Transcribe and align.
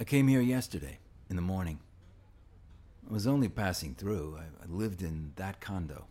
I 0.00 0.04
came 0.04 0.28
here 0.28 0.40
yesterday, 0.40 0.98
in 1.30 1.36
the 1.36 1.42
morning. 1.42 1.78
I 3.08 3.12
was 3.12 3.26
only 3.26 3.48
passing 3.48 3.94
through. 3.94 4.38
I, 4.38 4.64
I 4.64 4.66
lived 4.68 5.02
in 5.02 5.32
that 5.36 5.60
condo. 5.60 6.06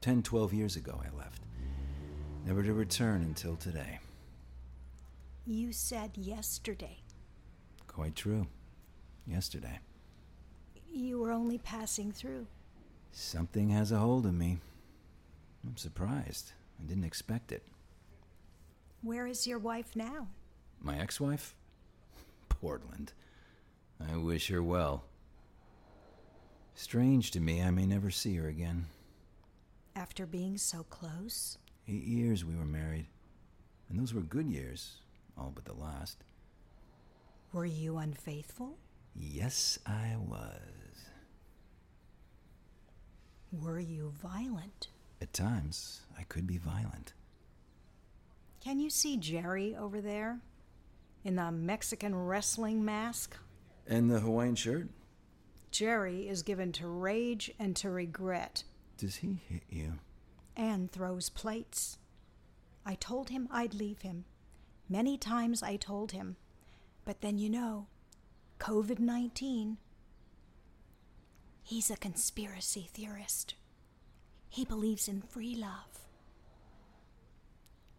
Ten, 0.00 0.22
twelve 0.22 0.52
years 0.52 0.76
ago, 0.76 1.00
I 1.04 1.16
left. 1.16 1.42
Never 2.44 2.62
to 2.62 2.72
return 2.72 3.22
until 3.22 3.56
today. 3.56 3.98
You 5.46 5.72
said 5.72 6.12
yesterday. 6.16 6.98
Quite 7.86 8.14
true. 8.16 8.46
Yesterday. 9.26 9.80
You 10.92 11.18
were 11.18 11.32
only 11.32 11.58
passing 11.58 12.12
through. 12.12 12.46
Something 13.12 13.70
has 13.70 13.92
a 13.92 13.98
hold 13.98 14.26
of 14.26 14.34
me. 14.34 14.58
I'm 15.66 15.76
surprised. 15.76 16.52
I 16.80 16.86
didn't 16.86 17.04
expect 17.04 17.52
it. 17.52 17.62
Where 19.02 19.26
is 19.26 19.46
your 19.46 19.58
wife 19.58 19.94
now? 19.94 20.28
My 20.80 20.98
ex 20.98 21.20
wife? 21.20 21.54
Portland. 22.60 23.12
I 24.00 24.16
wish 24.16 24.48
her 24.48 24.62
well. 24.62 25.04
Strange 26.74 27.30
to 27.32 27.40
me, 27.40 27.62
I 27.62 27.70
may 27.70 27.86
never 27.86 28.10
see 28.10 28.36
her 28.36 28.48
again. 28.48 28.86
After 29.96 30.26
being 30.26 30.56
so 30.56 30.84
close? 30.84 31.58
Eight 31.88 32.04
years 32.04 32.44
we 32.44 32.54
were 32.54 32.64
married. 32.64 33.06
And 33.88 33.98
those 33.98 34.14
were 34.14 34.20
good 34.20 34.48
years, 34.48 35.00
all 35.36 35.50
but 35.54 35.64
the 35.64 35.74
last. 35.74 36.18
Were 37.52 37.66
you 37.66 37.96
unfaithful? 37.96 38.78
Yes, 39.16 39.78
I 39.86 40.14
was. 40.18 41.06
Were 43.50 43.80
you 43.80 44.12
violent? 44.22 44.88
At 45.20 45.32
times, 45.32 46.02
I 46.16 46.22
could 46.24 46.46
be 46.46 46.58
violent. 46.58 47.14
Can 48.60 48.78
you 48.78 48.90
see 48.90 49.16
Jerry 49.16 49.74
over 49.74 50.00
there? 50.00 50.40
In 51.28 51.36
the 51.36 51.52
Mexican 51.52 52.14
wrestling 52.14 52.86
mask? 52.86 53.36
And 53.86 54.10
the 54.10 54.20
Hawaiian 54.20 54.54
shirt? 54.54 54.88
Jerry 55.70 56.26
is 56.26 56.42
given 56.42 56.72
to 56.72 56.88
rage 56.88 57.50
and 57.58 57.76
to 57.76 57.90
regret. 57.90 58.64
Does 58.96 59.16
he 59.16 59.42
hit 59.46 59.64
you? 59.68 59.98
And 60.56 60.90
throws 60.90 61.28
plates. 61.28 61.98
I 62.86 62.94
told 62.94 63.28
him 63.28 63.46
I'd 63.50 63.74
leave 63.74 64.00
him. 64.00 64.24
Many 64.88 65.18
times 65.18 65.62
I 65.62 65.76
told 65.76 66.12
him. 66.12 66.36
But 67.04 67.20
then 67.20 67.36
you 67.36 67.50
know, 67.50 67.88
COVID 68.58 68.98
19. 68.98 69.76
He's 71.62 71.90
a 71.90 71.98
conspiracy 71.98 72.88
theorist. 72.94 73.54
He 74.48 74.64
believes 74.64 75.08
in 75.08 75.20
free 75.20 75.54
love. 75.54 76.06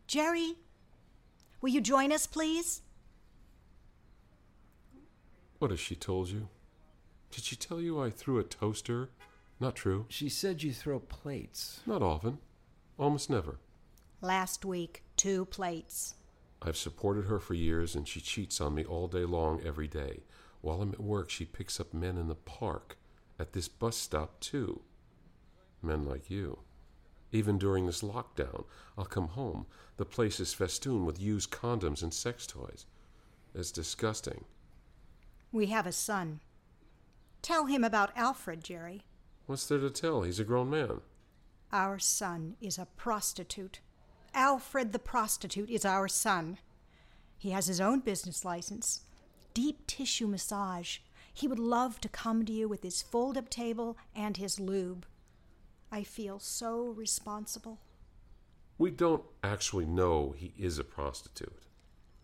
Jerry, 0.08 0.56
will 1.62 1.70
you 1.70 1.80
join 1.80 2.12
us, 2.12 2.26
please? 2.26 2.82
What 5.60 5.72
has 5.72 5.80
she 5.80 5.96
told 5.96 6.30
you? 6.30 6.48
Did 7.32 7.44
she 7.44 7.58
tell 7.58 7.82
you 7.82 8.02
I 8.02 8.10
threw 8.10 8.40
a 8.40 8.44
toaster? 8.44 9.10
Not 9.60 9.76
true. 9.76 10.06
She 10.08 10.30
said 10.30 10.64
you 10.64 10.72
throw 10.72 11.00
plates. 11.00 11.82
Not 11.86 12.02
often. 12.02 12.40
Almost 12.98 13.30
never. 13.30 13.60
Last 14.22 14.64
week, 14.64 15.04
two 15.18 15.46
plates. 15.46 16.16
I've 16.62 16.78
supported 16.78 17.26
her 17.26 17.40
for 17.40 17.54
years, 17.54 17.94
and 17.94 18.08
she 18.08 18.22
cheats 18.22 18.62
on 18.62 18.74
me 18.74 18.86
all 18.86 19.08
day 19.08 19.26
long, 19.26 19.62
every 19.66 19.88
day. 19.88 20.22
While 20.62 20.82
I'm 20.82 20.94
at 20.94 21.00
work, 21.02 21.30
she 21.30 21.46
picks 21.46 21.80
up 21.80 21.94
men 21.94 22.18
in 22.18 22.28
the 22.28 22.36
park, 22.36 22.98
at 23.38 23.52
this 23.52 23.68
bus 23.68 23.98
stop, 23.98 24.40
too. 24.40 24.82
Men 25.82 26.06
like 26.06 26.30
you. 26.30 26.60
Even 27.32 27.58
during 27.58 27.86
this 27.86 28.02
lockdown, 28.02 28.66
I'll 28.98 29.06
come 29.06 29.30
home. 29.30 29.66
The 29.98 30.06
place 30.06 30.40
is 30.40 30.54
festooned 30.54 31.06
with 31.06 31.22
used 31.22 31.52
condoms 31.52 32.02
and 32.02 32.14
sex 32.14 32.48
toys. 32.48 32.86
It's 33.54 33.72
disgusting. 33.72 34.46
We 35.52 35.68
have 35.68 35.88
a 35.88 35.92
son. 35.92 36.42
Tell 37.42 37.66
him 37.66 37.84
about 37.84 38.16
Alfred, 38.16 38.64
Jerry. 38.64 39.04
What's 39.46 39.66
there 39.66 39.80
to 39.80 39.90
tell? 39.90 40.22
He's 40.22 40.40
a 40.40 40.44
grown 40.44 40.70
man. 40.70 41.02
Our 41.72 41.98
son 42.00 42.56
is 42.62 42.78
a 42.78 42.88
prostitute. 42.98 43.80
Alfred 44.34 44.92
the 44.92 45.00
prostitute 45.00 45.70
is 45.70 45.86
our 45.86 46.08
son. 46.08 46.60
He 47.38 47.52
has 47.52 47.68
his 47.68 47.82
own 47.82 48.02
business 48.02 48.46
license. 48.46 49.02
Deep 49.54 49.88
tissue 49.88 50.28
massage. 50.28 51.00
He 51.34 51.48
would 51.48 51.60
love 51.60 52.00
to 52.02 52.10
come 52.10 52.46
to 52.46 52.52
you 52.52 52.68
with 52.68 52.84
his 52.84 53.02
fold 53.02 53.38
up 53.38 53.50
table 53.50 53.98
and 54.16 54.38
his 54.38 54.60
lube. 54.60 55.06
I 55.92 56.04
feel 56.04 56.38
so 56.40 56.90
responsible. 56.90 57.80
We 58.78 58.92
don't 58.92 59.24
actually 59.44 59.86
know 59.86 60.36
he 60.38 60.54
is 60.58 60.78
a 60.78 60.84
prostitute. 60.84 61.64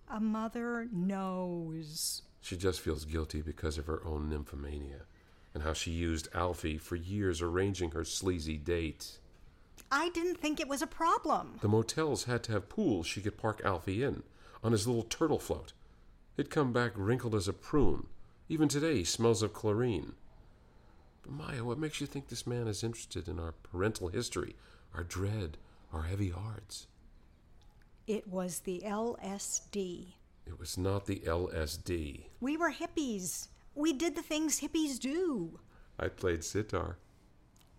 A 0.09 0.19
mother 0.19 0.88
knows. 0.91 2.22
She 2.45 2.57
just 2.57 2.79
feels 2.79 3.06
guilty 3.06 3.41
because 3.41 3.79
of 3.79 3.88
her 3.88 4.06
own 4.06 4.29
nymphomania 4.29 5.06
and 5.56 5.63
how 5.63 5.73
she 5.73 5.89
used 5.89 6.29
Alfie 6.31 6.78
for 6.78 6.95
years 6.95 7.41
arranging 7.41 7.89
her 7.89 8.06
sleazy 8.06 8.56
date. 8.56 9.17
I 9.91 10.09
didn't 10.09 10.38
think 10.38 10.59
it 10.59 10.67
was 10.67 10.84
a 10.84 10.88
problem. 10.88 11.57
The 11.61 11.67
motels 11.67 12.25
had 12.25 12.44
to 12.44 12.51
have 12.51 12.69
pools 12.69 13.07
she 13.07 13.22
could 13.22 13.39
park 13.39 13.61
Alfie 13.66 14.03
in 14.03 14.22
on 14.63 14.73
his 14.73 14.85
little 14.85 15.01
turtle 15.01 15.39
float. 15.39 15.73
He'd 16.38 16.51
come 16.51 16.72
back 16.72 16.91
wrinkled 16.94 17.34
as 17.34 17.47
a 17.47 17.53
prune. 17.53 18.05
Even 18.47 18.67
today, 18.67 18.97
he 18.97 19.05
smells 19.05 19.41
of 19.41 19.51
chlorine. 19.51 20.13
But 21.23 21.31
Maya, 21.31 21.63
what 21.63 21.79
makes 21.79 22.00
you 22.00 22.05
think 22.05 22.28
this 22.28 22.45
man 22.45 22.67
is 22.67 22.84
interested 22.84 23.28
in 23.28 23.39
our 23.39 23.53
parental 23.53 24.09
history, 24.09 24.55
our 24.94 25.03
dread, 25.03 25.57
our 25.91 26.03
heavy 26.03 26.29
hearts? 26.29 26.85
It 28.05 28.28
was 28.28 28.59
the 28.59 28.84
LSD. 28.85 30.13
It 30.45 30.59
was 30.59 30.78
not 30.78 31.06
the 31.06 31.22
LSD. 31.25 32.25
We 32.39 32.57
were 32.57 32.72
hippies. 32.72 33.47
We 33.73 33.94
did 33.94 34.16
the 34.16 34.22
things 34.22 34.61
hippies 34.61 35.00
do. 35.00 35.59
I 36.00 36.07
played 36.07 36.44
sitar. 36.44 36.97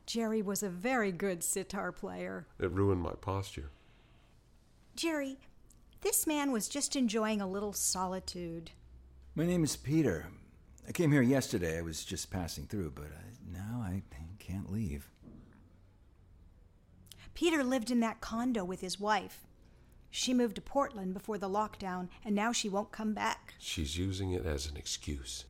Jerry 0.05 0.43
was 0.43 0.63
a 0.63 0.69
very 0.69 1.13
good 1.13 1.43
sitar 1.43 1.93
player. 1.93 2.47
It 2.59 2.71
ruined 2.71 3.03
my 3.03 3.15
posture. 3.21 3.71
Jerry, 4.95 5.39
this 6.01 6.27
man 6.27 6.53
was 6.53 6.69
just 6.69 6.97
enjoying 6.97 7.41
a 7.41 7.49
little 7.49 7.73
solitude. 7.73 8.71
My 9.35 9.45
name 9.45 9.65
is 9.65 9.77
Peter. 9.77 10.27
I 10.89 10.93
came 10.93 11.11
here 11.13 11.23
yesterday. 11.23 11.79
I 11.79 11.83
was 11.83 12.05
just 12.05 12.31
passing 12.31 12.67
through, 12.67 12.93
but 12.95 13.07
uh, 13.07 13.53
now 13.53 13.83
I 13.83 14.03
can't 14.39 14.73
leave. 14.73 15.11
Peter 17.35 17.65
lived 17.65 17.91
in 17.91 18.01
that 18.01 18.21
condo 18.21 18.65
with 18.65 18.81
his 18.81 18.99
wife. 18.99 19.47
She 20.19 20.33
moved 20.33 20.55
to 20.55 20.63
Portland 20.63 21.13
before 21.13 21.37
the 21.37 21.47
lockdown, 21.47 22.09
and 22.25 22.35
now 22.35 22.51
she 22.51 22.71
won't 22.71 22.91
come 22.91 23.13
back. 23.13 23.53
She's 23.59 23.99
using 23.99 24.33
it 24.33 24.47
as 24.47 24.65
an 24.65 24.75
excuse. 24.75 25.45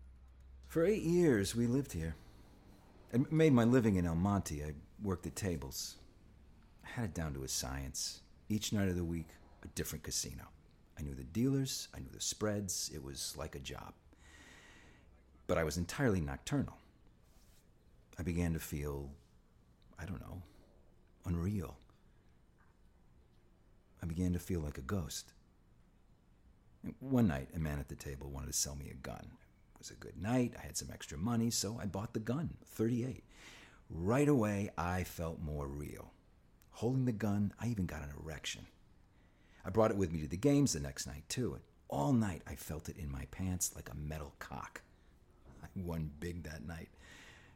For 0.66 0.84
eight 0.84 1.04
years, 1.04 1.54
we 1.54 1.69
lived 1.69 1.93
here. 1.93 2.16
I 3.15 3.19
made 3.31 3.53
my 3.53 3.62
living 3.62 3.94
in 3.94 4.06
El 4.06 4.16
Monte. 4.16 4.65
I 4.65 4.72
worked 5.00 5.25
at 5.25 5.37
tables. 5.37 5.99
I 6.84 6.88
had 6.88 7.05
it 7.05 7.15
down 7.15 7.32
to 7.34 7.44
a 7.44 7.49
science. 7.49 8.22
Each 8.49 8.72
night 8.72 8.88
of 8.88 8.97
the 8.97 9.05
week, 9.05 9.28
a 9.62 9.69
different 9.69 10.03
casino. 10.03 10.49
I 10.99 11.03
knew 11.03 11.15
the 11.15 11.22
dealers, 11.22 11.87
I 11.94 12.00
knew 12.00 12.10
the 12.12 12.21
spreads. 12.21 12.91
It 12.93 13.05
was 13.05 13.37
like 13.38 13.55
a 13.55 13.60
job. 13.60 13.93
But 15.47 15.59
I 15.59 15.65
was 15.65 15.76
entirely 15.76 16.21
nocturnal. 16.21 16.76
I 18.19 18.25
began 18.25 18.53
to 18.55 18.59
feel, 18.59 19.12
I 19.97 20.06
don't 20.06 20.21
know, 20.21 20.43
unreal. 21.25 21.76
I 24.03 24.07
began 24.07 24.33
to 24.33 24.39
feel 24.39 24.61
like 24.61 24.79
a 24.79 24.83
ghost. 24.83 25.33
One 27.01 27.29
night, 27.29 27.49
a 27.55 27.59
man 27.59 27.79
at 27.79 27.89
the 27.89 27.95
table 27.95 28.31
wanted 28.31 28.49
to 28.49 28.53
sell 28.53 28.77
me 28.77 28.91
a 28.91 28.95
gun. 28.95 29.31
It 29.75 29.79
was 29.79 29.91
a 29.91 29.95
good 29.95 30.21
night. 30.21 30.55
I 30.59 30.67
had 30.67 30.76
some 30.76 30.91
extra 30.93 31.19
money, 31.19 31.50
so 31.50 31.79
I 31.81 31.87
bought 31.87 32.15
the 32.15 32.20
gun, 32.20 32.55
38. 32.65 33.25
Right 33.91 34.29
away, 34.29 34.70
I 34.79 35.05
felt 35.05 35.41
more 35.41 35.67
real. 35.67 36.12
Holding 36.70 37.05
the 37.05 37.12
gun, 37.12 37.53
I 37.61 37.69
even 37.69 37.87
got 37.87 38.03
an 38.03 38.12
erection. 38.23 38.67
I 39.65 39.70
brought 39.70 39.91
it 39.91 39.97
with 39.97 40.12
me 40.12 40.20
to 40.20 40.29
the 40.29 40.37
games 40.37 40.75
the 40.75 40.81
next 40.81 41.06
night, 41.06 41.25
too, 41.29 41.55
and 41.55 41.62
all 41.88 42.12
night 42.12 42.43
I 42.47 42.55
felt 42.55 42.88
it 42.88 42.99
in 42.99 43.11
my 43.11 43.26
pants 43.31 43.75
like 43.75 43.91
a 43.91 43.97
metal 43.97 44.35
cock. 44.38 44.82
I 45.62 45.67
won 45.75 46.11
big 46.20 46.44
that 46.44 46.67
night, 46.67 46.88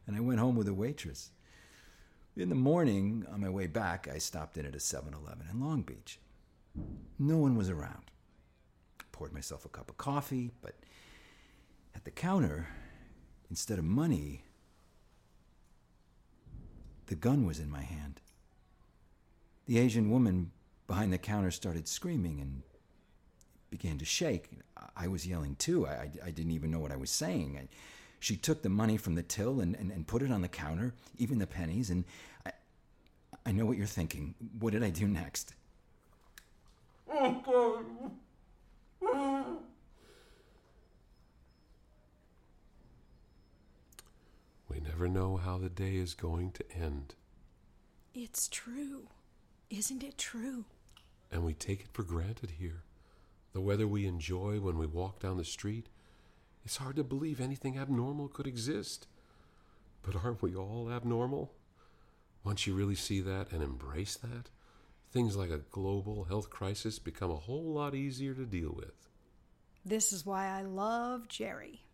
and 0.06 0.16
I 0.16 0.20
went 0.20 0.40
home 0.40 0.56
with 0.56 0.68
a 0.68 0.74
waitress. 0.74 1.30
In 2.36 2.48
the 2.48 2.54
morning, 2.54 3.26
on 3.30 3.40
my 3.40 3.50
way 3.50 3.66
back, 3.66 4.08
I 4.08 4.18
stopped 4.18 4.56
in 4.56 4.66
at 4.66 4.74
a 4.74 4.80
7 4.80 5.12
Eleven 5.12 5.46
in 5.50 5.60
Long 5.60 5.82
Beach. 5.82 6.18
No 7.18 7.36
one 7.36 7.56
was 7.56 7.68
around. 7.68 8.10
I 9.00 9.04
poured 9.12 9.32
myself 9.32 9.64
a 9.64 9.68
cup 9.68 9.90
of 9.90 9.96
coffee, 9.96 10.52
but 10.62 10.74
at 11.94 12.04
the 12.04 12.10
counter, 12.10 12.68
instead 13.50 13.78
of 13.78 13.84
money, 13.84 14.44
the 17.06 17.14
gun 17.14 17.44
was 17.44 17.58
in 17.58 17.70
my 17.70 17.82
hand. 17.82 18.20
The 19.66 19.78
Asian 19.78 20.10
woman 20.10 20.52
behind 20.86 21.12
the 21.12 21.18
counter 21.18 21.50
started 21.50 21.86
screaming 21.88 22.40
and 22.40 22.62
began 23.70 23.98
to 23.98 24.04
shake. 24.04 24.50
I 24.96 25.08
was 25.08 25.26
yelling 25.26 25.56
too. 25.56 25.86
I, 25.86 25.90
I, 25.90 26.10
I 26.26 26.30
didn't 26.30 26.52
even 26.52 26.70
know 26.70 26.80
what 26.80 26.92
I 26.92 26.96
was 26.96 27.10
saying. 27.10 27.58
I, 27.60 27.68
she 28.18 28.36
took 28.36 28.62
the 28.62 28.68
money 28.68 28.96
from 28.96 29.14
the 29.14 29.22
till 29.22 29.60
and, 29.60 29.74
and, 29.76 29.90
and 29.90 30.06
put 30.06 30.22
it 30.22 30.30
on 30.30 30.42
the 30.42 30.48
counter, 30.48 30.94
even 31.18 31.38
the 31.38 31.46
pennies, 31.46 31.90
and 31.90 32.04
I, 32.44 32.52
I 33.46 33.52
know 33.52 33.64
what 33.66 33.76
you're 33.76 33.86
thinking. 33.86 34.34
What 34.58 34.72
did 34.72 34.82
I 34.82 34.90
do 34.90 35.06
next? 35.06 35.54
Oh, 37.10 37.42
God. 39.02 39.56
We 44.68 44.80
never 44.80 45.08
know 45.08 45.36
how 45.36 45.58
the 45.58 45.68
day 45.68 45.96
is 45.96 46.14
going 46.14 46.52
to 46.52 46.72
end. 46.72 47.14
It's 48.14 48.48
true. 48.48 49.08
Isn't 49.68 50.02
it 50.02 50.16
true? 50.16 50.64
And 51.32 51.44
we 51.44 51.54
take 51.54 51.80
it 51.80 51.88
for 51.92 52.02
granted 52.02 52.52
here. 52.58 52.82
The 53.52 53.60
weather 53.60 53.88
we 53.88 54.06
enjoy 54.06 54.60
when 54.60 54.78
we 54.78 54.86
walk 54.86 55.18
down 55.20 55.36
the 55.36 55.44
street, 55.44 55.88
it's 56.64 56.76
hard 56.76 56.96
to 56.96 57.04
believe 57.04 57.40
anything 57.40 57.78
abnormal 57.78 58.28
could 58.28 58.46
exist. 58.46 59.06
But 60.02 60.16
aren't 60.16 60.42
we 60.42 60.54
all 60.54 60.90
abnormal? 60.90 61.52
Once 62.44 62.66
you 62.66 62.74
really 62.74 62.94
see 62.94 63.20
that 63.20 63.50
and 63.52 63.62
embrace 63.62 64.16
that, 64.16 64.50
things 65.12 65.36
like 65.36 65.50
a 65.50 65.58
global 65.58 66.24
health 66.24 66.50
crisis 66.50 66.98
become 66.98 67.30
a 67.30 67.36
whole 67.36 67.72
lot 67.72 67.94
easier 67.94 68.34
to 68.34 68.44
deal 68.44 68.72
with. 68.76 68.92
This 69.84 70.12
is 70.12 70.26
why 70.26 70.46
I 70.46 70.62
love 70.62 71.28
Jerry. 71.28 71.84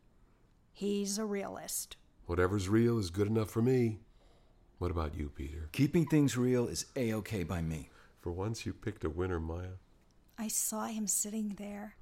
He's 0.73 1.19
a 1.19 1.25
realist. 1.25 1.97
Whatever's 2.27 2.69
real 2.69 2.99
is 2.99 3.11
good 3.11 3.29
enough 3.29 3.51
for 3.51 3.63
me. 3.63 4.01
What 4.79 4.91
about 4.91 5.15
you, 5.15 5.31
Peter? 5.31 5.69
Keeping 5.73 6.05
things 6.05 6.37
real 6.37 6.67
is 6.67 6.87
A 6.97 7.13
OK 7.13 7.45
by 7.45 7.63
me. 7.63 7.89
For 8.21 8.33
once 8.33 8.67
you 8.67 8.73
picked 8.73 9.05
a 9.05 9.11
winner, 9.11 9.41
Maya. 9.41 9.79
I 10.37 10.49
saw 10.49 10.87
him 10.87 11.07
sitting 11.07 11.55
there. 11.57 11.97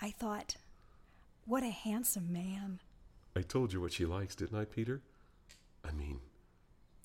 I 0.00 0.10
thought, 0.12 0.56
what 1.44 1.62
a 1.62 1.70
handsome 1.70 2.32
man. 2.32 2.80
I 3.36 3.42
told 3.42 3.72
you 3.72 3.80
what 3.80 3.92
she 3.92 4.06
likes, 4.06 4.34
didn't 4.34 4.58
I, 4.58 4.64
Peter? 4.64 5.02
I 5.84 5.92
mean, 5.92 6.20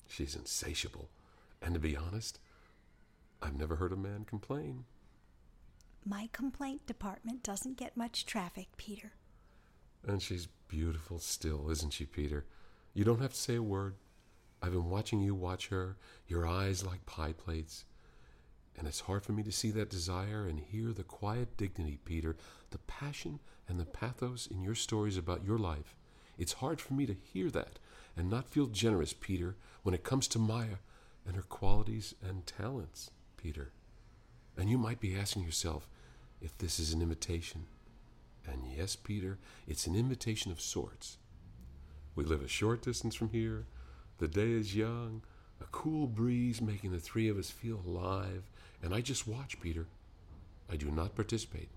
she's 0.06 0.36
insatiable. 0.36 1.10
And 1.60 1.74
to 1.74 1.80
be 1.80 1.96
honest, 1.96 2.38
I've 3.44 3.58
never 3.58 3.76
heard 3.76 3.92
a 3.92 3.96
man 3.96 4.24
complain. 4.24 4.84
My 6.06 6.30
complaint 6.32 6.86
department 6.86 7.42
doesn't 7.42 7.76
get 7.76 7.94
much 7.94 8.24
traffic, 8.24 8.68
Peter. 8.78 9.12
And 10.06 10.22
she's 10.22 10.48
beautiful 10.66 11.18
still, 11.18 11.70
isn't 11.70 11.92
she, 11.92 12.06
Peter? 12.06 12.46
You 12.94 13.04
don't 13.04 13.20
have 13.20 13.34
to 13.34 13.40
say 13.40 13.56
a 13.56 13.62
word. 13.62 13.96
I've 14.62 14.72
been 14.72 14.88
watching 14.88 15.20
you 15.20 15.34
watch 15.34 15.68
her, 15.68 15.96
your 16.26 16.46
eyes 16.46 16.86
like 16.86 17.04
pie 17.04 17.32
plates. 17.32 17.84
And 18.78 18.88
it's 18.88 19.00
hard 19.00 19.22
for 19.22 19.32
me 19.32 19.42
to 19.42 19.52
see 19.52 19.70
that 19.72 19.90
desire 19.90 20.46
and 20.46 20.58
hear 20.58 20.92
the 20.92 21.04
quiet 21.04 21.58
dignity, 21.58 21.98
Peter, 22.02 22.36
the 22.70 22.78
passion 22.78 23.40
and 23.68 23.78
the 23.78 23.84
pathos 23.84 24.46
in 24.46 24.62
your 24.62 24.74
stories 24.74 25.18
about 25.18 25.44
your 25.44 25.58
life. 25.58 25.94
It's 26.38 26.54
hard 26.54 26.80
for 26.80 26.94
me 26.94 27.04
to 27.06 27.14
hear 27.14 27.50
that 27.50 27.78
and 28.16 28.30
not 28.30 28.48
feel 28.48 28.66
generous, 28.66 29.12
Peter, 29.12 29.56
when 29.82 29.94
it 29.94 30.02
comes 30.02 30.28
to 30.28 30.38
Maya 30.38 30.78
and 31.26 31.36
her 31.36 31.42
qualities 31.42 32.14
and 32.26 32.46
talents, 32.46 33.10
Peter. 33.44 33.72
And 34.56 34.70
you 34.70 34.78
might 34.78 35.00
be 35.00 35.14
asking 35.14 35.42
yourself 35.42 35.86
if 36.40 36.56
this 36.56 36.80
is 36.80 36.94
an 36.94 37.02
invitation. 37.02 37.66
And 38.46 38.62
yes, 38.74 38.96
Peter, 38.96 39.38
it's 39.68 39.86
an 39.86 39.94
invitation 39.94 40.50
of 40.50 40.62
sorts. 40.62 41.18
We 42.16 42.24
live 42.24 42.42
a 42.42 42.48
short 42.48 42.80
distance 42.80 43.14
from 43.14 43.28
here. 43.28 43.66
The 44.16 44.28
day 44.28 44.50
is 44.50 44.74
young, 44.74 45.20
a 45.60 45.66
cool 45.72 46.06
breeze 46.06 46.62
making 46.62 46.92
the 46.92 46.98
three 46.98 47.28
of 47.28 47.36
us 47.36 47.50
feel 47.50 47.82
alive. 47.86 48.44
And 48.82 48.94
I 48.94 49.02
just 49.02 49.28
watch, 49.28 49.60
Peter. 49.60 49.88
I 50.72 50.76
do 50.76 50.90
not 50.90 51.14
participate. 51.14 51.68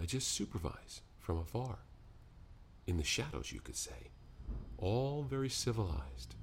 I 0.00 0.04
just 0.04 0.28
supervise 0.28 1.00
from 1.18 1.38
afar. 1.38 1.78
In 2.86 2.96
the 2.96 3.02
shadows, 3.02 3.50
you 3.50 3.58
could 3.58 3.76
say. 3.76 4.12
All 4.76 5.24
very 5.28 5.48
civilized. 5.50 6.36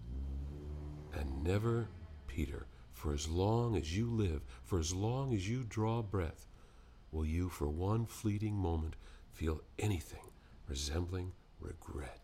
And 1.18 1.46
never, 1.46 1.88
Peter, 2.28 2.66
for 2.96 3.14
as 3.14 3.28
long 3.28 3.76
as 3.76 3.96
you 3.96 4.10
live, 4.10 4.42
for 4.64 4.80
as 4.80 4.94
long 4.94 5.34
as 5.36 5.48
you 5.48 5.64
draw 5.64 6.02
breath, 6.02 6.48
will 7.12 7.26
you 7.26 7.50
for 7.50 7.68
one 7.68 8.06
fleeting 8.06 8.56
moment 8.56 8.96
feel 9.34 9.62
anything 9.78 10.32
resembling 10.68 11.34
regret. 11.60 12.15